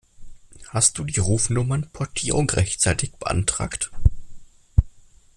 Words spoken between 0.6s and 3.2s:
Hast du die Rufnummernportierung rechtzeitig